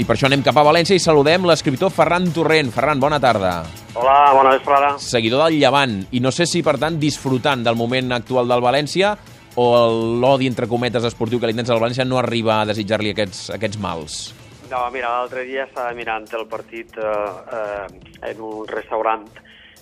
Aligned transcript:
I 0.00 0.04
per 0.08 0.14
això 0.14 0.30
anem 0.30 0.40
cap 0.40 0.56
a 0.56 0.62
València 0.64 0.96
i 0.96 1.02
saludem 1.02 1.44
l'escriptor 1.44 1.90
Ferran 1.92 2.30
Torrent. 2.32 2.70
Ferran, 2.72 3.00
bona 3.02 3.18
tarda. 3.20 3.50
Hola, 3.92 4.14
bona 4.32 4.54
vesprada. 4.54 4.94
Seguidor 4.96 5.42
del 5.44 5.58
Llevant. 5.60 5.98
I 6.16 6.22
no 6.24 6.32
sé 6.32 6.46
si, 6.48 6.62
per 6.64 6.78
tant, 6.80 6.96
disfrutant 7.02 7.60
del 7.66 7.76
moment 7.76 8.16
actual 8.16 8.48
del 8.48 8.64
València 8.64 9.10
o 9.60 9.66
l'odi, 10.22 10.48
entre 10.48 10.70
cometes, 10.70 11.04
esportiu 11.04 11.42
que 11.42 11.50
li 11.50 11.58
tens 11.58 11.68
al 11.68 11.82
València 11.82 12.06
no 12.08 12.16
arriba 12.16 12.62
a 12.62 12.68
desitjar-li 12.70 13.12
aquests, 13.12 13.42
aquests 13.58 13.80
mals. 13.82 14.16
No, 14.70 14.86
mira, 14.94 15.10
l'altre 15.18 15.44
dia 15.44 15.66
estava 15.68 15.92
mirant 15.98 16.24
el 16.38 16.46
partit 16.48 16.96
eh, 16.96 17.12
eh, 17.58 18.30
en 18.30 18.40
un 18.46 18.64
restaurant 18.72 19.26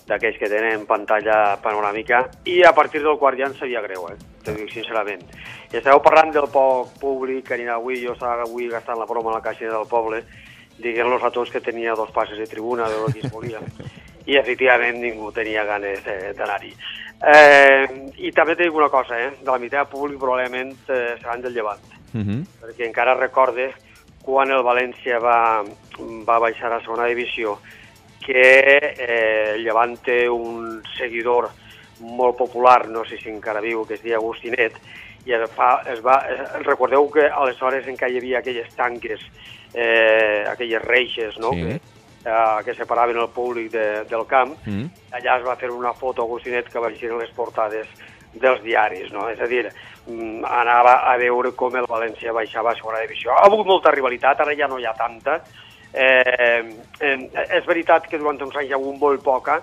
d'aquells 0.09 0.41
que 0.41 0.51
tenen 0.51 0.83
pantalla 0.89 1.55
panoràmica 1.63 2.25
i 2.49 2.59
a 2.67 2.73
partir 2.75 3.05
del 3.05 3.15
quart 3.21 3.39
ja 3.39 3.47
em 3.47 3.55
sabia 3.55 3.85
greu, 3.87 4.09
eh? 4.11 4.17
Te 4.49 4.55
dic 4.57 4.71
sincerament. 4.73 5.21
I 5.69 5.77
estàveu 5.77 6.01
parlant 6.01 6.31
del 6.33 6.47
poc 6.49 6.95
públic 7.01 7.45
que 7.47 7.55
anirà 7.57 7.75
avui, 7.77 7.99
jo 8.01 8.15
estava 8.15 8.47
avui 8.47 8.69
gastant 8.71 8.97
la 8.97 9.05
broma 9.09 9.29
a 9.29 9.37
la 9.37 9.43
caixa 9.45 9.69
del 9.69 9.85
poble, 9.89 10.23
dient-los 10.81 11.23
a 11.23 11.29
tots 11.35 11.51
que 11.53 11.61
tenia 11.61 11.93
dos 11.95 12.09
passes 12.15 12.39
de 12.39 12.47
tribuna 12.49 12.89
de 12.89 12.97
lo 12.97 13.11
que 13.13 13.21
es 13.21 13.31
volia. 13.31 13.61
I 14.29 14.37
efectivament 14.37 14.99
ningú 15.01 15.31
tenia 15.33 15.63
ganes 15.65 16.01
eh, 16.05 16.33
d'anar-hi. 16.37 16.73
Eh, 17.29 17.85
I 18.25 18.31
també 18.33 18.55
te 18.55 18.65
dic 18.65 18.75
una 18.75 18.89
cosa, 18.89 19.17
eh? 19.19 19.31
de 19.41 19.49
la 19.49 19.59
meitat 19.61 19.89
públic 19.91 20.19
probablement 20.21 20.73
eh, 20.87 21.15
seran 21.21 21.45
del 21.45 21.53
llevant, 21.53 21.95
Uh 22.09 22.21
-huh. 22.25 22.43
perquè 22.61 22.87
encara 22.87 23.13
recorde 23.13 23.71
quan 24.25 24.49
el 24.49 24.63
València 24.63 25.19
va, 25.21 25.63
va 26.25 26.39
baixar 26.39 26.71
a 26.73 26.81
segona 26.81 27.05
divisió 27.05 27.59
que 28.25 28.77
eh, 28.77 29.53
el 29.55 29.63
Llevant 29.63 29.97
té 30.05 30.27
un 30.29 30.81
seguidor 30.97 31.49
molt 31.99 32.37
popular, 32.37 32.87
no 32.87 33.05
sé 33.05 33.17
si 33.17 33.29
encara 33.29 33.61
viu, 33.61 33.85
que 33.85 33.95
es 33.95 34.03
diu 34.03 34.15
Agustinet, 34.15 34.73
i 35.25 35.33
es 35.35 35.49
fa, 35.51 35.81
es 35.91 35.99
va, 36.01 36.23
recordeu 36.63 37.09
que 37.11 37.27
aleshores 37.27 37.87
encara 37.87 38.11
hi 38.11 38.17
havia 38.17 38.39
aquelles 38.39 38.69
tanques, 38.75 39.19
eh, 39.73 40.45
aquelles 40.49 40.81
reixes, 40.81 41.37
no?, 41.37 41.51
Sí. 41.51 41.63
que, 41.63 41.79
eh, 42.25 42.63
que 42.65 42.73
separaven 42.75 43.17
el 43.17 43.29
públic 43.29 43.71
de, 43.71 44.03
del 44.05 44.25
camp, 44.27 44.55
Mm. 44.65 44.85
allà 45.11 45.37
es 45.39 45.45
va 45.45 45.55
fer 45.55 45.69
una 45.71 45.93
foto 45.93 46.23
Agustinet 46.23 46.69
que 46.69 46.79
va 46.79 46.87
en 46.87 47.19
les 47.19 47.31
portades 47.31 47.87
dels 48.33 48.61
diaris, 48.63 49.11
no? 49.11 49.27
És 49.29 49.39
a 49.41 49.47
dir, 49.47 49.71
mm, 50.07 50.43
anava 50.45 51.11
a 51.11 51.17
veure 51.17 51.51
com 51.51 51.75
el 51.75 51.85
València 51.85 52.31
baixava 52.31 52.71
a 52.71 52.75
segona 52.75 52.99
divisió. 52.99 53.31
Ha 53.31 53.45
hagut 53.47 53.65
molta 53.65 53.91
rivalitat, 53.91 54.39
ara 54.41 54.55
ja 54.55 54.67
no 54.67 54.77
hi 54.79 54.85
ha 54.85 54.93
tanta. 54.93 55.41
Eh, 55.91 56.75
eh, 56.99 57.29
és 57.49 57.65
veritat 57.65 58.07
que 58.07 58.19
durant 58.19 58.39
uns 58.41 58.55
anys 58.55 58.69
hi 58.69 58.73
ha 58.73 58.75
hagut 58.75 58.99
molt 58.99 59.23
poca, 59.23 59.61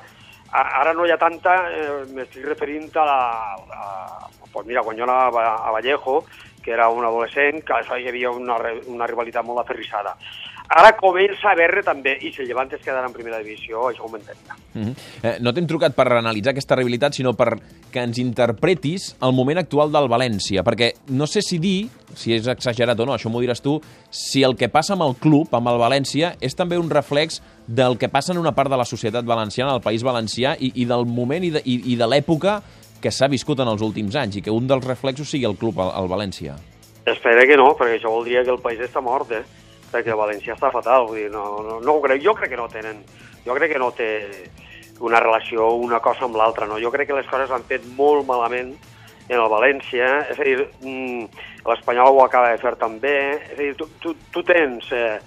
ara 0.52 0.92
no 0.94 1.06
hi 1.06 1.12
ha 1.12 1.18
tanta, 1.18 1.56
eh, 1.70 2.02
m'estic 2.14 2.44
referint 2.44 2.90
a 2.96 3.04
la... 3.04 3.20
A, 3.76 4.28
pues 4.52 4.66
mira, 4.66 4.82
quan 4.82 4.96
jo 4.96 5.04
anava 5.04 5.42
a 5.66 5.70
Vallejo, 5.70 6.24
que 6.64 6.72
era 6.72 6.88
un 6.88 7.04
adolescent, 7.04 7.60
que 7.62 7.74
aleshores 7.74 8.04
hi 8.04 8.08
havia 8.08 8.30
una, 8.32 8.56
una 8.88 9.06
rivalitat 9.06 9.44
molt 9.44 9.60
aferrissada. 9.62 10.16
Ara 10.66 10.96
comença 10.98 11.46
a 11.46 11.52
haver 11.54 11.84
també, 11.86 12.16
i 12.26 12.32
si 12.34 12.42
el 12.42 12.48
Llevant 12.50 12.72
es 12.74 12.82
quedarà 12.82 13.06
en 13.06 13.14
primera 13.14 13.38
divisió, 13.38 13.84
això 13.86 14.02
ho 14.02 14.10
m'entenc. 14.10 14.50
Uh 14.74 14.80
-huh. 14.82 14.94
eh, 15.22 15.36
no 15.40 15.52
t'hem 15.52 15.66
trucat 15.66 15.94
per 15.94 16.10
analitzar 16.12 16.50
aquesta 16.50 16.74
rivalitat, 16.74 17.14
sinó 17.14 17.34
per 17.34 17.58
que 17.92 18.00
ens 18.00 18.18
interpretis 18.18 19.16
el 19.22 19.32
moment 19.32 19.58
actual 19.58 19.92
del 19.92 20.08
València, 20.08 20.64
perquè 20.64 20.94
no 21.08 21.26
sé 21.26 21.40
si 21.40 21.58
dir, 21.58 21.88
si 22.14 22.34
és 22.34 22.46
exagerat 22.48 22.98
o 22.98 23.06
no, 23.06 23.14
això 23.14 23.30
m'ho 23.30 23.40
diràs 23.40 23.62
tu, 23.62 23.80
si 24.10 24.42
el 24.42 24.56
que 24.56 24.68
passa 24.68 24.94
amb 24.94 25.02
el 25.02 25.14
club, 25.14 25.54
amb 25.54 25.68
el 25.68 25.78
València, 25.78 26.34
és 26.40 26.56
també 26.56 26.76
un 26.78 26.90
reflex 26.90 27.40
del 27.66 27.98
que 27.98 28.08
passa 28.08 28.32
en 28.32 28.38
una 28.38 28.54
part 28.54 28.70
de 28.70 28.78
la 28.78 28.86
societat 28.86 29.26
valenciana, 29.26 29.74
al 29.74 29.82
País 29.82 30.04
Valencià, 30.06 30.54
i, 30.58 30.72
i 30.82 30.86
del 30.86 31.06
moment 31.06 31.44
i 31.44 31.52
de, 31.56 31.62
i, 31.64 31.80
i 31.92 31.96
de 31.98 32.08
l'època 32.08 32.60
que 33.02 33.12
s'ha 33.12 33.28
viscut 33.28 33.60
en 33.60 33.70
els 33.70 33.82
últims 33.82 34.16
anys, 34.16 34.38
i 34.38 34.42
que 34.42 34.54
un 34.54 34.66
dels 34.70 34.86
reflexos 34.86 35.30
sigui 35.30 35.46
el 35.48 35.58
club, 35.58 35.78
el, 35.82 35.92
el 36.00 36.10
València. 36.10 36.56
Espera 37.06 37.46
que 37.46 37.58
no, 37.58 37.72
perquè 37.78 37.98
això 37.98 38.10
voldria 38.10 38.42
que 38.44 38.54
el 38.54 38.62
país 38.62 38.80
està 38.82 39.02
mort, 39.04 39.30
eh? 39.34 39.44
Perquè 39.92 40.14
València 40.18 40.56
està 40.56 40.72
fatal, 40.74 41.06
vull 41.10 41.20
dir, 41.20 41.30
no, 41.30 41.44
no, 41.62 41.80
no 41.82 41.96
ho 41.96 42.02
crec. 42.02 42.22
Jo 42.24 42.34
crec 42.38 42.54
que 42.54 42.60
no 42.60 42.70
tenen... 42.72 43.02
Jo 43.46 43.54
crec 43.54 43.76
que 43.76 43.78
no 43.78 43.92
té 43.94 44.10
una 45.06 45.20
relació 45.22 45.68
una 45.78 46.00
cosa 46.02 46.24
amb 46.26 46.34
l'altra, 46.34 46.66
no? 46.66 46.80
Jo 46.82 46.90
crec 46.90 47.10
que 47.10 47.18
les 47.18 47.28
coses 47.30 47.52
han 47.54 47.66
fet 47.68 47.84
molt 47.94 48.26
malament 48.26 48.72
en 49.28 49.38
el 49.38 49.48
València, 49.50 50.08
és 50.32 50.38
a 50.38 50.46
dir, 50.46 50.64
mm, 50.82 51.46
l'Espanyol 51.66 52.14
ho 52.14 52.24
acaba 52.24 52.52
de 52.52 52.60
fer 52.62 52.74
també, 52.78 53.16
és 53.50 53.54
a 53.54 53.60
dir, 53.60 53.72
tu, 53.78 53.88
tu, 54.02 54.14
tu 54.32 54.42
tens 54.46 54.90
eh, 54.94 55.18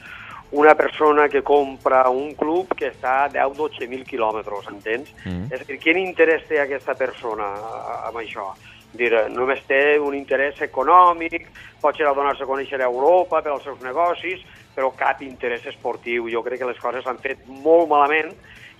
una 0.51 0.73
persona 0.75 1.27
que 1.29 1.43
compra 1.43 2.09
un 2.09 2.33
club 2.35 2.73
que 2.75 2.89
està 2.89 3.23
a 3.25 3.29
10-12.000 3.29 4.05
quilòmetres, 4.07 4.69
entens? 4.71 5.11
Mm. 5.25 5.47
És 5.53 5.61
a 5.61 5.67
dir, 5.67 5.77
quin 5.83 5.99
interès 6.01 6.47
té 6.49 6.59
aquesta 6.61 6.95
persona 6.97 7.51
amb 8.09 8.17
això? 8.23 8.49
Dir, 8.97 9.11
només 9.29 9.61
té 9.69 9.99
un 10.01 10.15
interès 10.17 10.57
econòmic, 10.65 11.51
pot 11.81 11.97
ser 11.97 12.07
a 12.09 12.15
donar-se 12.17 12.41
a 12.41 12.49
conèixer 12.49 12.79
a 12.81 12.87
Europa 12.89 13.43
per 13.45 13.53
als 13.53 13.67
seus 13.67 13.83
negocis, 13.85 14.41
però 14.73 14.89
cap 14.97 15.21
interès 15.21 15.67
esportiu. 15.69 16.25
Jo 16.33 16.41
crec 16.41 16.63
que 16.63 16.71
les 16.71 16.81
coses 16.81 17.05
s'han 17.05 17.21
fet 17.21 17.45
molt 17.61 17.89
malament 17.91 18.33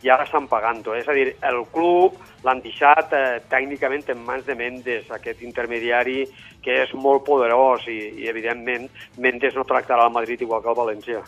i 0.03 0.09
ara 0.09 0.25
estan 0.27 0.47
pagant-ho. 0.47 0.95
És 0.95 1.07
a 1.09 1.15
dir, 1.15 1.33
el 1.49 1.63
club 1.73 2.19
l'han 2.45 2.61
deixat 2.63 3.13
eh, 3.15 3.39
tècnicament 3.51 4.07
en 4.13 4.21
mans 4.25 4.45
de 4.47 4.55
Mendes, 4.55 5.09
aquest 5.11 5.43
intermediari 5.43 6.23
que 6.63 6.75
és 6.83 6.91
molt 6.99 7.23
poderós 7.27 7.85
i, 7.87 7.97
i 8.19 8.27
evidentment, 8.31 8.88
Mendes 9.19 9.55
no 9.55 9.63
tractarà 9.67 10.05
el 10.07 10.13
Madrid 10.13 10.41
igual 10.43 10.61
que 10.63 10.71
el 10.71 10.77
València. 10.77 11.21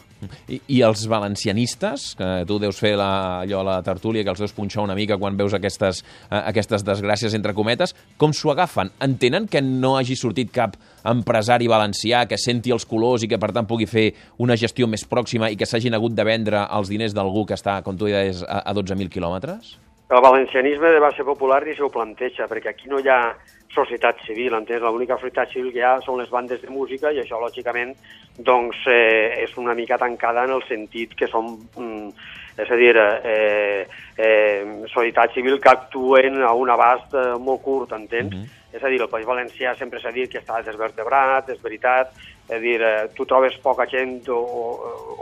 I, 0.51 0.59
I 0.75 0.81
els 0.87 1.05
valencianistes, 1.11 2.11
que 2.19 2.29
tu 2.47 2.59
deus 2.61 2.79
fer 2.79 2.93
la, 2.99 3.41
allò 3.45 3.61
a 3.61 3.67
la 3.67 3.77
tertúlia, 3.85 4.25
que 4.25 4.33
els 4.33 4.43
deus 4.43 4.55
punxar 4.55 4.83
una 4.83 4.97
mica 4.97 5.17
quan 5.21 5.39
veus 5.39 5.55
aquestes, 5.55 6.03
eh, 6.27 6.41
aquestes 6.41 6.85
desgràcies 6.87 7.35
entre 7.37 7.55
cometes, 7.57 7.95
com 8.19 8.35
s'ho 8.35 8.51
agafen? 8.53 8.91
Entenen 9.03 9.47
que 9.51 9.63
no 9.63 9.95
hagi 9.99 10.19
sortit 10.19 10.51
cap 10.53 10.75
empresari 11.07 11.69
valencià 11.71 12.25
que 12.29 12.37
senti 12.37 12.73
els 12.75 12.85
colors 12.85 13.23
i 13.25 13.31
que, 13.31 13.39
per 13.41 13.51
tant, 13.55 13.67
pugui 13.69 13.87
fer 13.89 14.09
una 14.43 14.57
gestió 14.59 14.87
més 14.87 15.07
pròxima 15.07 15.49
i 15.49 15.57
que 15.57 15.67
s'hagin 15.67 15.95
hagut 15.97 16.13
de 16.17 16.27
vendre 16.27 16.65
els 16.77 16.91
diners 16.91 17.15
d'algú 17.17 17.47
que 17.47 17.57
està, 17.57 17.79
com 17.85 17.97
tu 17.97 18.09
deies, 18.11 18.43
a, 18.43 18.60
a 18.63 18.73
12.000 18.73 19.09
quilòmetres? 19.09 19.77
El 20.11 20.19
valencianisme 20.19 20.89
de 20.91 20.99
base 20.99 21.23
popular 21.23 21.65
ni 21.65 21.73
se 21.73 21.83
ho 21.83 21.89
planteja, 21.89 22.47
perquè 22.51 22.73
aquí 22.73 22.89
no 22.91 22.99
hi 22.99 23.07
ha 23.07 23.31
societat 23.71 24.19
civil, 24.25 24.57
entens? 24.57 24.83
L'única 24.83 25.15
societat 25.15 25.53
civil 25.53 25.71
que 25.71 25.79
hi 25.79 25.85
ha 25.87 25.93
són 26.03 26.19
les 26.19 26.29
bandes 26.29 26.59
de 26.59 26.67
música 26.67 27.13
i 27.15 27.21
això, 27.21 27.39
lògicament, 27.39 27.93
doncs, 28.35 28.81
eh, 28.91 29.45
és 29.45 29.55
una 29.57 29.73
mica 29.73 29.97
tancada 29.97 30.43
en 30.43 30.51
el 30.57 30.65
sentit 30.67 31.15
que 31.15 31.29
són, 31.31 31.53
mm, 31.77 32.09
és 32.59 32.71
a 32.71 32.75
dir, 32.75 32.95
eh, 32.97 33.87
eh, 34.17 34.85
societat 34.91 35.31
civil 35.33 35.61
que 35.61 35.69
actuen 35.69 36.41
a 36.43 36.51
un 36.53 36.69
abast 36.69 37.15
eh, 37.15 37.37
molt 37.39 37.61
curt, 37.61 37.93
entens? 37.93 38.35
Mhm. 38.35 38.60
És 38.71 38.83
a 38.83 38.87
dir, 38.87 39.01
el 39.01 39.09
País 39.09 39.25
Valencià 39.27 39.75
sempre 39.75 39.99
s'ha 39.99 40.11
dit 40.11 40.31
que 40.31 40.39
està 40.39 40.61
desvertebrat, 40.63 41.49
és 41.49 41.61
veritat, 41.61 42.13
és 42.47 42.55
a 42.55 42.59
dir, 42.59 42.81
eh, 42.81 43.09
tu 43.15 43.25
trobes 43.25 43.57
poca 43.63 43.85
gent 43.87 44.29
o, 44.29 44.37
o, 44.37 44.61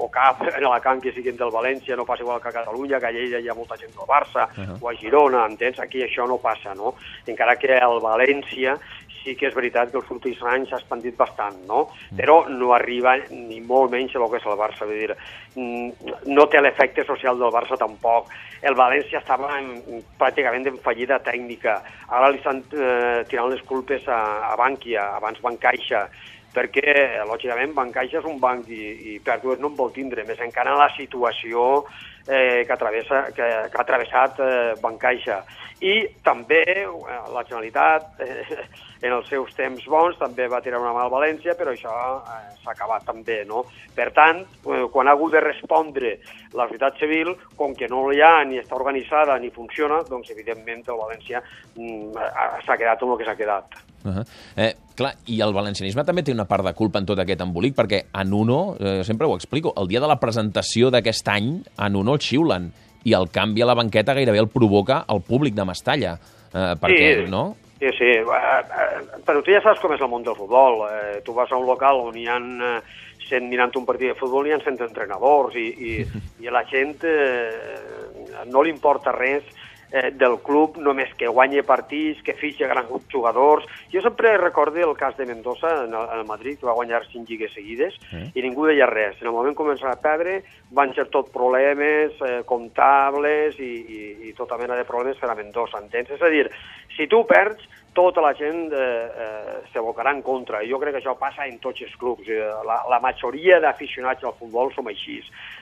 o 0.05 0.09
cap 0.13 0.41
en 0.47 0.65
Alacant 0.65 1.01
que 1.01 1.13
siguin 1.13 1.37
del 1.37 1.51
València, 1.51 1.95
no 1.95 2.05
passa 2.05 2.23
igual 2.23 2.41
que 2.41 2.49
a 2.49 2.57
Catalunya, 2.59 2.99
que 2.99 3.07
a 3.07 3.11
Lleida 3.11 3.39
hi 3.39 3.49
ha 3.49 3.57
molta 3.57 3.77
gent 3.77 3.93
del 3.95 4.07
Barça, 4.07 4.47
Uh 4.49 4.65
-huh. 4.65 4.77
o 4.81 4.89
a 4.89 4.95
Girona, 4.95 5.45
entens? 5.45 5.79
Aquí 5.79 6.01
això 6.03 6.27
no 6.27 6.38
passa, 6.38 6.73
no? 6.75 6.95
Encara 7.25 7.55
que 7.55 7.77
el 7.77 7.99
València 8.01 8.77
sí 9.24 9.35
que 9.35 9.50
és 9.50 9.56
veritat 9.56 9.91
que 9.91 10.00
els 10.00 10.09
últims 10.13 10.41
anys 10.53 10.72
s'ha 10.72 10.80
expandit 10.80 11.18
bastant, 11.18 11.57
no? 11.68 11.85
Però 12.18 12.41
no 12.50 12.74
arriba 12.75 13.16
ni 13.30 13.59
molt 13.62 13.91
menys 13.94 14.16
a 14.16 14.24
lo 14.24 14.30
que 14.31 14.40
és 14.41 14.47
el 14.47 14.57
Barça, 14.59 14.88
vull 14.88 15.02
dir, 15.02 15.16
mm, 15.56 16.16
no 16.35 16.47
té 16.47 16.62
l'efecte 16.62 17.06
social 17.07 17.40
del 17.40 17.53
Barça 17.56 17.78
tampoc. 17.78 18.31
El 18.62 18.75
València 18.75 19.19
estava 19.19 19.53
en, 19.59 20.03
pràcticament 20.19 20.68
en 20.68 20.81
fallida 20.84 21.19
tècnica. 21.19 21.81
Ara 22.09 22.30
li 22.30 22.41
estan 22.41 22.63
eh, 22.74 23.24
tirant 23.30 23.50
les 23.52 23.62
culpes 23.63 24.07
a, 24.07 24.52
a 24.52 24.56
Bankia, 24.59 25.16
abans 25.18 25.41
Bancaixa, 25.41 26.07
perquè, 26.53 26.93
lògicament, 27.29 27.73
Bancaixa 27.77 28.19
és 28.19 28.27
un 28.29 28.39
banc 28.41 28.69
i, 28.73 28.83
i 29.13 29.17
pèrdues 29.23 29.59
no 29.61 29.69
en 29.71 29.75
vol 29.77 29.91
tindre, 29.95 30.25
més 30.27 30.39
encara 30.41 30.77
la 30.77 30.89
situació 30.97 31.85
eh, 32.27 32.65
que, 32.67 32.77
travessa, 32.77 33.25
que, 33.35 33.47
que 33.69 33.81
ha 33.81 33.87
travessat 33.87 34.39
eh, 34.43 34.75
Bancaixa. 34.81 35.43
I 35.85 35.93
també 36.25 36.63
eh, 36.67 36.85
la 37.33 37.43
Generalitat, 37.47 38.19
eh, 38.25 38.65
en 39.05 39.13
els 39.15 39.29
seus 39.31 39.53
temps 39.55 39.85
bons, 39.88 40.17
també 40.19 40.49
va 40.51 40.59
tirar 40.61 40.81
una 40.81 40.91
mà 40.95 41.05
al 41.05 41.13
València, 41.13 41.55
però 41.55 41.71
això 41.71 41.93
eh, 42.19 42.39
s'ha 42.63 42.73
acabat 42.73 43.05
també, 43.07 43.43
no? 43.47 43.63
Per 43.95 44.09
tant, 44.17 44.41
eh, 44.43 44.81
quan 44.91 45.07
ha 45.07 45.15
hagut 45.15 45.38
de 45.38 45.43
respondre 45.45 46.18
la 46.57 46.65
societat 46.68 47.00
civil, 47.00 47.31
com 47.56 47.75
que 47.77 47.88
no 47.88 48.07
hi 48.12 48.19
ha 48.25 48.33
ni 48.44 48.59
està 48.59 48.75
organitzada 48.75 49.38
ni 49.39 49.53
funciona, 49.56 50.01
doncs 50.09 50.33
evidentment 50.35 50.83
el 50.89 51.00
València 51.06 51.44
mm, 51.75 52.18
ha- 52.18 52.51
s'ha 52.65 52.77
quedat 52.81 53.06
amb 53.06 53.15
el 53.15 53.21
que 53.21 53.29
s'ha 53.29 53.39
quedat. 53.39 53.79
Uh 54.04 54.12
-huh. 54.12 54.25
eh, 54.56 54.75
clar, 54.96 55.13
i 55.28 55.42
el 55.42 55.54
valencianisme 55.54 56.04
també 56.04 56.24
té 56.24 56.31
una 56.31 56.46
part 56.46 56.63
de 56.63 56.74
culpa 56.74 57.00
en 57.00 57.06
tot 57.06 57.19
aquest 57.19 57.42
embolic, 57.42 57.75
perquè 57.75 58.06
en 58.13 58.34
Uno, 58.34 58.75
eh, 58.80 59.04
sempre 59.04 59.28
ho 59.28 59.36
explico, 59.36 59.74
el 59.78 59.88
dia 59.88 60.00
de 60.00 60.07
la 60.07 60.19
presentació 60.19 60.90
d'aquest 60.90 61.28
any, 61.28 61.63
en 61.78 61.96
Uno 61.96 62.13
el 62.13 62.19
xiulen, 62.19 62.72
i 63.04 63.13
el 63.13 63.30
canvi 63.30 63.62
a 63.62 63.66
la 63.66 63.75
banqueta 63.75 64.13
gairebé 64.13 64.40
el 64.40 64.48
provoca 64.50 65.06
el 65.07 65.22
públic 65.22 65.54
de 65.54 65.66
Mestalla. 65.66 66.18
Eh, 66.54 66.75
perquè, 66.81 67.25
Sí. 67.25 67.31
no? 67.31 67.56
Sí, 67.80 67.86
sí, 67.98 68.04
eh, 68.04 68.19
eh, 68.19 69.22
però 69.25 69.42
tu 69.42 69.51
ja 69.51 69.62
saps 69.62 69.80
com 69.80 69.94
és 69.94 70.01
el 70.01 70.10
món 70.10 70.24
del 70.24 70.36
futbol. 70.36 70.90
Eh, 70.92 71.22
tu 71.24 71.34
vas 71.34 71.50
a 71.51 71.56
un 71.56 71.66
local 71.66 71.96
on 71.96 72.18
hi 72.18 72.28
ha 72.28 72.38
eh, 72.38 72.81
100 73.30 73.48
mirant 73.48 73.72
un 73.78 73.86
partit 73.86 74.10
de 74.10 74.16
futbol, 74.16 74.48
hi 74.48 74.51
ha 74.51 74.60
100 74.60 74.81
entrenadors 74.81 75.56
i, 75.56 75.68
i, 75.78 76.06
i 76.44 76.48
a 76.48 76.51
la 76.51 76.66
gent 76.66 76.98
eh, 77.04 78.46
no 78.48 78.62
li 78.63 78.69
importa 78.69 79.12
res 79.12 79.44
eh, 79.91 80.12
del 80.12 80.38
club 80.45 80.77
només 80.77 81.12
que 81.18 81.27
guanya 81.27 81.63
partits, 81.65 82.21
que 82.25 82.36
fitxa 82.38 82.69
grans 82.69 82.91
jugadors. 83.12 83.65
Jo 83.94 84.01
sempre 84.06 84.38
recordo 84.38 84.80
el 84.83 84.95
cas 84.97 85.18
de 85.18 85.25
Mendoza 85.25 85.86
en 85.86 85.94
el, 85.94 86.06
en 86.13 86.19
el 86.19 86.25
Madrid, 86.25 86.59
que 86.59 86.68
va 86.68 86.77
guanyar 86.77 87.06
cinc 87.12 87.30
lligues 87.30 87.53
seguides 87.53 87.97
mm. 88.12 88.31
i 88.36 88.45
ningú 88.45 88.68
deia 88.69 88.89
res. 88.89 89.18
En 89.21 89.31
el 89.31 89.36
moment 89.36 89.57
començar 89.57 89.94
a 89.94 90.01
perdre 90.01 90.41
van 90.71 90.94
ser 90.94 91.09
tot 91.09 91.31
problemes 91.33 92.13
eh, 92.25 92.41
comptables 92.45 93.57
i, 93.59 93.74
i, 93.81 94.01
i 94.30 94.33
tota 94.38 94.57
mena 94.62 94.77
de 94.77 94.86
problemes 94.88 95.19
per 95.19 95.31
a 95.31 95.38
Mendoza, 95.38 95.81
entens? 95.81 96.13
És 96.13 96.21
a 96.21 96.31
dir, 96.31 96.47
si 96.95 97.07
tu 97.09 97.24
perds, 97.30 97.65
tota 97.94 98.21
la 98.21 98.33
gent 98.38 98.74
eh, 98.74 98.80
eh, 98.80 99.56
s'abocarà 99.74 100.13
en 100.15 100.21
contra. 100.21 100.62
Jo 100.68 100.80
crec 100.81 100.95
que 100.95 101.01
això 101.01 101.15
passa 101.19 101.47
en 101.47 101.59
tots 101.63 101.81
els 101.86 101.95
clubs. 102.00 102.27
Eh, 102.30 102.39
la, 102.68 102.80
la 102.89 103.00
majoria 103.03 103.59
d'aficionats 103.63 104.24
al 104.24 104.36
futbol 104.39 104.71
som 104.75 104.88
així. 104.91 105.19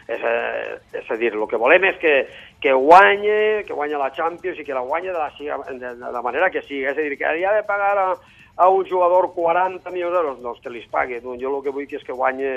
És, 0.08 0.22
eh, 0.22 0.78
és 1.02 1.12
a 1.12 1.18
dir, 1.20 1.34
el 1.34 1.46
que 1.50 1.60
volem 1.62 1.88
és 1.90 2.00
que, 2.02 2.16
que 2.64 2.74
guanye, 2.74 3.64
que 3.68 3.78
guanya 3.78 4.02
la 4.02 4.12
Champions 4.16 4.60
i 4.60 4.66
que 4.68 4.76
la 4.78 4.86
guanya 4.86 5.14
de 5.14 5.20
la, 5.20 5.62
de, 5.72 5.94
de 6.02 6.12
la 6.18 6.24
manera 6.26 6.52
que 6.54 6.64
sigui. 6.66 6.86
És 6.86 6.98
a 6.98 7.02
dir, 7.02 7.18
que 7.20 7.28
ha 7.28 7.56
de 7.56 7.64
pagar 7.68 7.94
a, 8.04 8.10
a 8.58 8.70
un 8.70 8.86
jugador 8.90 9.32
40 9.36 9.94
milions 9.94 10.14
d'euros, 10.16 10.42
doncs 10.44 10.64
que 10.64 10.74
li 10.74 10.84
pagui. 10.92 11.22
Doncs 11.24 11.42
jo 11.42 11.56
el 11.56 11.64
que 11.64 11.76
vull 11.76 11.88
que 11.90 12.02
és 12.02 12.06
que 12.08 12.16
guanye, 12.16 12.54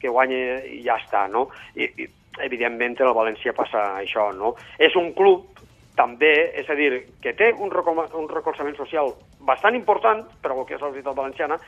que 0.00 0.12
guanye 0.12 0.42
i 0.76 0.82
ja 0.86 0.98
està, 1.00 1.26
no? 1.28 1.48
I, 1.74 1.90
i 1.98 2.10
evidentment, 2.44 2.96
el 3.02 3.16
València 3.16 3.54
passa 3.56 3.96
això, 3.98 4.30
no? 4.36 4.54
És 4.78 4.94
un 4.96 5.12
club 5.16 5.60
també, 6.00 6.32
és 6.56 6.68
a 6.72 6.76
dir, 6.78 6.90
que 7.20 7.36
té 7.36 7.52
un, 7.52 7.68
un 7.68 8.28
recolzament 8.32 8.76
social 8.78 9.12
bastant 9.44 9.76
important 9.76 10.24
per 10.40 10.54
al 10.54 10.64
que 10.64 10.78
és 10.78 10.82
la 10.82 10.88
societat 10.88 11.16
valenciana, 11.18 11.60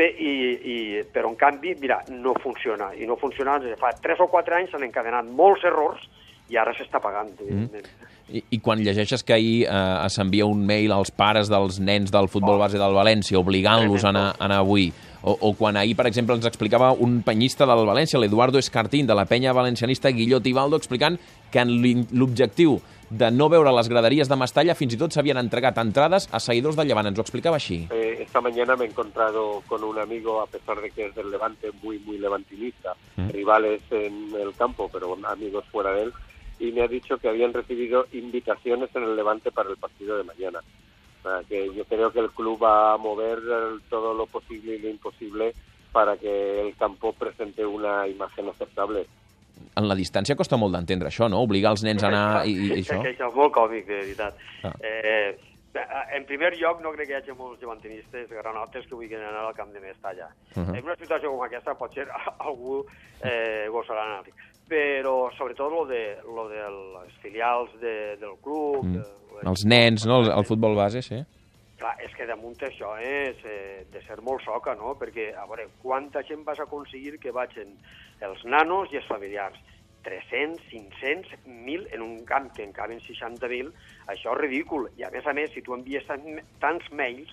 i, 0.00 0.30
i, 0.72 0.76
però 1.12 1.28
en 1.28 1.36
canvi, 1.36 1.74
mira, 1.80 1.98
no 2.08 2.32
funciona. 2.40 2.90
I 2.96 3.06
no 3.06 3.18
funciona, 3.20 3.58
des 3.60 3.74
de 3.74 3.80
fa 3.80 3.90
3 3.92 4.22
o 4.24 4.30
4 4.32 4.56
anys 4.56 4.72
s'han 4.72 4.86
encadenat 4.86 5.28
molts 5.36 5.66
errors 5.68 6.06
i 6.50 6.56
ara 6.56 6.72
s'està 6.74 7.02
pagant, 7.02 7.28
mm. 7.34 7.42
evidentment. 7.42 7.90
Mm. 7.90 8.08
I, 8.30 8.42
I 8.54 8.60
quan 8.62 8.78
llegeixes 8.78 9.24
que 9.26 9.34
ahir 9.34 9.64
eh, 9.66 10.08
s'envia 10.14 10.46
un 10.46 10.62
mail 10.66 10.94
als 10.94 11.10
pares 11.10 11.50
dels 11.50 11.80
nens 11.82 12.12
del 12.14 12.30
futbol 12.30 12.60
base 12.62 12.78
del 12.78 12.94
València 12.94 13.40
obligant-los 13.40 14.06
a, 14.06 14.12
anar, 14.12 14.26
a 14.36 14.44
anar 14.46 14.60
avui, 14.62 14.86
o, 15.20 15.34
o 15.34 15.50
quan 15.58 15.76
ahir, 15.76 15.96
per 15.98 16.06
exemple, 16.08 16.36
ens 16.38 16.46
explicava 16.48 16.92
un 16.94 17.20
penyista 17.26 17.66
del 17.68 17.82
València, 17.88 18.22
l'Eduardo 18.22 18.62
Escartín, 18.62 19.10
de 19.10 19.18
la 19.18 19.26
penya 19.28 19.52
valencianista 19.52 20.14
Guillot 20.14 20.46
Ibaldo, 20.46 20.78
explicant 20.78 21.18
que 21.50 21.66
l'objectiu 21.66 22.78
de 23.10 23.30
no 23.34 23.48
veure 23.50 23.72
les 23.74 23.88
graderies 23.90 24.28
de 24.30 24.36
Mestalla, 24.38 24.76
fins 24.78 24.94
i 24.94 24.98
tot 24.98 25.12
s'havien 25.12 25.38
entregat 25.40 25.78
entrades 25.82 26.28
a 26.30 26.40
seguidors 26.40 26.78
del 26.78 26.88
Llevant. 26.88 27.10
Ens 27.10 27.18
ho 27.18 27.24
explicava 27.26 27.58
així. 27.58 27.82
Eh, 27.90 28.22
esta 28.22 28.40
mañana 28.40 28.76
me 28.76 28.86
he 28.86 28.88
encontrado 28.88 29.62
con 29.66 29.82
un 29.84 29.98
amigo, 29.98 30.40
a 30.40 30.46
pesar 30.46 30.80
de 30.80 30.90
que 30.90 31.06
es 31.06 31.14
del 31.14 31.30
Levante, 31.30 31.70
muy, 31.82 31.98
muy 31.98 32.18
levantinista, 32.18 32.94
mm. 33.16 33.30
rivales 33.30 33.82
en 33.90 34.32
el 34.40 34.54
campo, 34.54 34.88
pero 34.92 35.18
amigos 35.26 35.64
fuera 35.72 35.92
de 35.92 36.04
él, 36.04 36.12
y 36.60 36.70
me 36.72 36.82
ha 36.82 36.88
dicho 36.88 37.18
que 37.18 37.28
habían 37.28 37.52
recibido 37.52 38.06
invitaciones 38.12 38.94
en 38.94 39.02
el 39.02 39.16
Levante 39.16 39.50
para 39.50 39.70
el 39.70 39.76
partido 39.76 40.16
de 40.16 40.24
mañana. 40.24 40.60
O 41.18 41.22
sea, 41.22 41.42
que 41.48 41.74
yo 41.74 41.84
creo 41.84 42.12
que 42.12 42.20
el 42.20 42.30
club 42.30 42.62
va 42.62 42.94
a 42.94 42.96
mover 42.96 43.40
todo 43.90 44.14
lo 44.14 44.26
posible 44.26 44.76
y 44.76 44.78
lo 44.78 44.88
imposible 44.88 45.52
para 45.92 46.16
que 46.16 46.60
el 46.60 46.76
campo 46.76 47.12
presente 47.12 47.66
una 47.66 48.06
imagen 48.06 48.48
aceptable 48.48 49.06
en 49.80 49.88
la 49.88 49.96
distància 49.98 50.36
costa 50.38 50.58
molt 50.60 50.76
d'entendre 50.76 51.10
això, 51.10 51.28
no? 51.32 51.42
Obligar 51.46 51.74
els 51.76 51.84
nens 51.86 52.04
a 52.04 52.10
anar 52.10 52.26
i, 52.46 52.54
i 52.54 52.72
això. 52.80 53.00
això 53.02 53.30
és 53.30 53.38
molt 53.38 53.54
còmic, 53.56 53.86
de 53.88 54.02
veritat. 54.02 54.44
Ah. 54.62 54.74
Eh, 54.84 55.38
en 56.16 56.24
primer 56.26 56.52
lloc, 56.58 56.80
no 56.82 56.92
crec 56.94 57.08
que 57.08 57.14
hi 57.14 57.18
hagi 57.20 57.34
molts 57.38 57.60
llevantinistes 57.62 58.30
granotes 58.30 58.86
que 58.86 58.96
vulguin 58.96 59.22
anar 59.22 59.46
al 59.46 59.56
camp 59.58 59.72
de 59.72 59.80
Mestalla. 59.80 60.28
Uh 60.56 60.62
-huh. 60.62 60.78
En 60.78 60.84
una 60.84 60.96
situació 60.96 61.30
com 61.30 61.42
aquesta 61.42 61.74
potser 61.74 62.08
algú 62.48 62.84
eh, 63.22 63.66
gosarà 63.70 64.02
anar 64.04 64.24
però 64.70 65.30
sobretot 65.36 65.72
lo 65.72 65.84
de, 65.86 66.16
lo 66.22 66.48
de 66.48 66.62
les 66.70 67.14
filials 67.22 67.70
de, 67.80 68.16
del 68.20 68.36
club... 68.40 68.84
Mm. 68.84 68.94
De, 68.94 69.48
els 69.50 69.64
nens, 69.64 70.06
no? 70.06 70.20
El, 70.20 70.30
el 70.30 70.44
futbol 70.44 70.76
base, 70.76 71.02
sí. 71.02 71.18
És 72.04 72.14
que 72.16 72.26
damunt 72.26 72.56
això 72.64 72.94
és 73.02 73.36
eh, 73.44 73.84
de 73.92 74.00
ser 74.06 74.20
molt 74.24 74.44
soca, 74.44 74.74
no? 74.78 74.94
Perquè, 75.00 75.30
a 75.36 75.46
veure, 75.50 75.68
quanta 75.82 76.22
gent 76.26 76.44
vas 76.46 76.60
aconseguir 76.60 77.18
que 77.20 77.34
vagin 77.34 77.76
els 78.24 78.44
nanos 78.44 78.92
i 78.92 79.00
els 79.00 79.08
familiars? 79.10 79.58
300, 80.02 80.62
500, 80.70 81.32
1.000 81.44 81.88
en 81.92 82.02
un 82.02 82.24
camp 82.24 82.48
que 82.56 82.64
en 82.64 82.72
caben 82.72 83.00
60.000, 83.04 83.68
això 84.08 84.32
és 84.32 84.40
ridícul. 84.40 84.88
I 84.96 85.04
a 85.04 85.10
més 85.12 85.26
a 85.26 85.34
més, 85.36 85.52
si 85.52 85.60
tu 85.60 85.76
envies 85.76 86.06
tants 86.62 86.88
mails, 86.96 87.32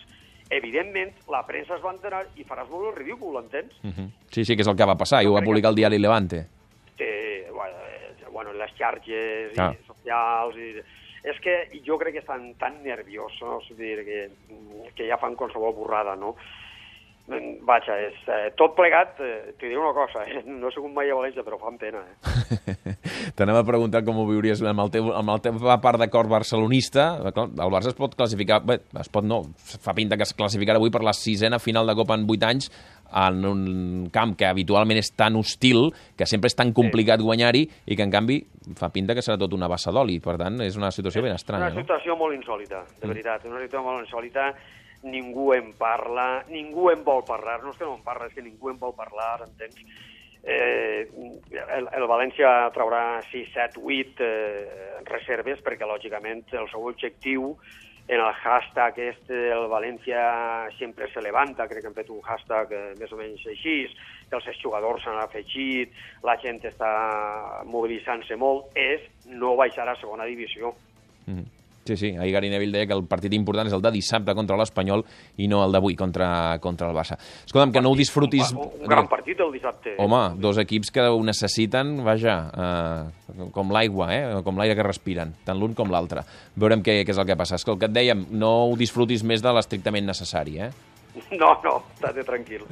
evidentment 0.49 1.11
la 1.31 1.43
premsa 1.47 1.75
es 1.77 1.83
va 1.83 1.93
enterar 1.95 2.23
i 2.35 2.45
faràs 2.47 2.69
molt 2.71 2.91
el 2.91 2.95
ridícul, 2.99 3.39
entens? 3.39 3.73
Uh 3.83 3.91
-huh. 3.91 4.09
Sí, 4.31 4.45
sí, 4.45 4.55
que 4.55 4.61
és 4.61 4.67
el 4.67 4.75
que 4.75 4.85
va 4.85 4.97
passar, 4.97 5.23
i 5.23 5.27
ho 5.27 5.33
va 5.33 5.41
publicar 5.41 5.69
el 5.69 5.75
diari 5.75 5.99
Levante. 5.99 6.45
Sí, 6.97 7.11
bueno, 7.51 7.77
eh, 7.87 8.25
bueno 8.31 8.53
les 8.53 8.71
xarxes 8.73 9.57
ah. 9.57 9.73
i 9.73 9.85
socials 9.85 10.55
i 10.57 10.81
és 11.23 11.39
que 11.43 11.57
jo 11.85 11.97
crec 11.97 12.17
que 12.17 12.23
estan 12.25 12.53
tan 12.61 12.81
nerviosos, 12.83 13.69
dir, 13.77 14.03
que, 14.05 14.21
que 14.95 15.09
ja 15.09 15.19
fan 15.21 15.35
qualsevol 15.39 15.75
borrada, 15.77 16.15
no? 16.15 16.35
Vaja, 17.67 17.97
és, 17.99 18.15
eh, 18.31 18.53
tot 18.55 18.71
plegat, 18.71 19.17
eh, 19.19 19.51
t'hi 19.59 19.67
diré 19.67 19.77
una 19.77 19.91
cosa, 19.91 20.21
eh, 20.23 20.43
no 20.47 20.69
he 20.69 20.71
sigut 20.71 20.93
mai 20.95 21.09
a 21.11 21.15
València, 21.17 21.43
però 21.43 21.57
fan 21.59 21.75
pena. 21.77 21.99
Eh? 21.99 22.93
T'anem 23.35 23.57
a 23.59 23.65
preguntar 23.67 23.99
com 24.07 24.21
ho 24.21 24.23
viuries 24.29 24.61
amb 24.63 24.79
el 24.79 24.91
teu, 24.93 25.09
amb 25.11 25.33
el 25.33 25.41
teu 25.43 25.59
part 25.83 25.99
de 25.99 26.07
cor 26.07 26.29
barcelonista. 26.31 27.09
El 27.19 27.73
Barça 27.73 27.91
es 27.91 27.99
pot 27.99 28.15
classificar, 28.15 28.61
bé, 28.63 28.79
es 29.01 29.11
pot 29.11 29.27
no, 29.27 29.41
fa 29.59 29.93
pinta 29.97 30.15
que 30.15 30.23
es 30.23 30.31
classificarà 30.37 30.79
avui 30.79 30.93
per 30.93 31.03
la 31.03 31.11
sisena 31.11 31.59
final 31.59 31.91
de 31.91 31.97
Copa 31.99 32.15
en 32.15 32.23
8 32.23 32.47
anys, 32.47 32.71
en 33.13 33.45
un 33.45 34.09
camp 34.13 34.35
que 34.37 34.47
habitualment 34.47 34.99
és 34.99 35.11
tan 35.15 35.37
hostil, 35.39 35.91
que 36.17 36.27
sempre 36.29 36.51
és 36.51 36.57
tan 36.57 36.73
complicat 36.75 37.21
sí. 37.21 37.27
guanyar-hi, 37.27 37.63
i 37.85 37.97
que 37.97 38.05
en 38.05 38.13
canvi 38.13 38.39
fa 38.77 38.89
pinta 38.93 39.15
que 39.15 39.23
serà 39.25 39.37
tot 39.39 39.53
una 39.55 39.69
bassa 39.71 39.93
d'oli. 39.95 40.19
Per 40.23 40.37
tant, 40.41 40.59
és 40.65 40.75
una 40.79 40.91
situació 40.91 41.23
ben 41.25 41.35
estranya. 41.35 41.71
Una 41.71 41.85
situació 41.85 42.15
no? 42.15 42.23
molt 42.25 42.37
insòlita, 42.37 42.83
de 42.97 43.05
mm. 43.05 43.13
veritat. 43.13 43.47
Una 43.47 43.63
situació 43.63 43.85
molt 43.87 44.05
insòlita. 44.05 44.51
Ningú 45.07 45.51
en 45.53 45.71
parla, 45.77 46.43
ningú 46.49 46.89
en 46.91 47.03
vol 47.05 47.23
parlar. 47.27 47.61
No 47.63 47.71
és 47.71 47.79
que 47.79 47.85
no 47.85 47.95
en 47.99 48.05
parla, 48.05 48.27
és 48.27 48.35
que 48.35 48.43
ningú 48.45 48.73
en 48.73 48.79
vol 48.81 48.95
parlar, 48.97 49.45
entens? 49.45 49.83
Eh, 50.47 51.03
el, 51.51 51.89
el 51.91 52.05
València 52.07 52.49
traurà 52.75 53.19
6, 53.27 53.49
7, 53.53 53.81
8 53.83 54.23
eh, 54.23 55.01
reserves 55.09 55.59
perquè, 55.65 55.87
lògicament, 55.89 56.45
el 56.55 56.69
seu 56.71 56.87
objectiu 56.87 57.51
en 58.07 58.19
el 58.19 58.33
hashtag 58.33 58.99
este 58.99 59.33
del 59.33 59.67
València 59.67 60.21
sempre 60.77 61.09
se 61.11 61.21
levanta, 61.21 61.67
crec 61.67 61.83
que 61.83 61.91
hem 61.91 61.97
fet 61.97 62.09
un 62.13 62.21
hashtag 62.23 62.71
eh, 62.71 62.93
més 62.99 63.11
o 63.11 63.19
menys 63.19 63.43
així, 63.51 63.81
que 64.29 64.39
els 64.39 64.61
jugadors 64.61 65.03
s'han 65.03 65.19
afegit, 65.19 65.91
la 66.23 66.37
gent 66.43 66.61
està 66.63 66.91
mobilitzant-se 67.67 68.39
molt, 68.39 68.71
és 68.75 69.03
no 69.27 69.55
baixar 69.59 69.89
a 69.89 69.99
segona 69.99 70.25
divisió. 70.25 70.73
Mm 71.27 71.35
-hmm. 71.35 71.56
Sí, 71.87 71.95
sí, 71.95 72.09
ahir 72.19 72.33
Gary 72.35 72.49
Neville 72.51 72.73
deia 72.75 72.87
que 72.89 72.95
el 72.97 73.05
partit 73.07 73.31
important 73.37 73.69
és 73.69 73.75
el 73.75 73.83
de 73.83 73.91
dissabte 73.95 74.33
contra 74.35 74.57
l'Espanyol 74.59 75.05
i 75.39 75.47
no 75.47 75.61
el 75.63 75.71
d'avui 75.71 75.95
contra, 75.95 76.57
contra 76.59 76.89
el 76.89 76.97
Barça. 76.97 77.15
Escolta'm, 77.45 77.71
que 77.71 77.83
no 77.83 77.93
ho 77.93 77.95
disfrutis... 77.95 78.51
Un, 78.51 78.67
un 78.83 78.91
gran 78.91 79.07
partit 79.07 79.39
el 79.39 79.53
dissabte. 79.55 79.95
Home, 80.03 80.21
dos 80.43 80.59
equips 80.59 80.91
que 80.91 81.07
ho 81.07 81.23
necessiten, 81.23 82.01
vaja, 82.03 82.35
eh, 82.51 83.47
com 83.55 83.71
l'aigua, 83.71 84.11
eh? 84.11 84.43
com 84.43 84.59
l'aire 84.59 84.75
que 84.75 84.85
respiren, 84.85 85.31
tant 85.47 85.59
l'un 85.59 85.77
com 85.77 85.89
l'altre. 85.93 86.25
Veurem 86.59 86.83
què, 86.83 86.99
què 87.07 87.15
és 87.15 87.23
el 87.23 87.29
que 87.29 87.39
passa. 87.39 87.55
Escolta, 87.55 87.85
que 87.85 87.91
et 87.91 87.95
dèiem, 87.95 88.27
no 88.35 88.51
ho 88.67 88.77
disfrutis 88.79 89.23
més 89.23 89.45
de 89.45 89.55
l'estrictament 89.55 90.07
necessari, 90.11 90.59
eh? 90.67 90.71
No, 91.39 91.55
no, 91.63 91.79
estate 91.95 92.23
tranquil. 92.27 92.65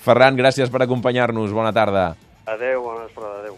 Ferran, 0.00 0.38
gràcies 0.38 0.70
per 0.72 0.84
acompanyar-nos. 0.86 1.52
Bona 1.52 1.74
tarda. 1.76 2.12
Adéu, 2.48 2.82
bona 2.86 3.04
vesprada, 3.04 3.42
adéu. 3.42 3.50